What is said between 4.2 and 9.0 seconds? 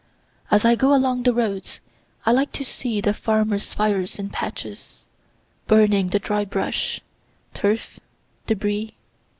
patches, burning the dry brush, turf, debris.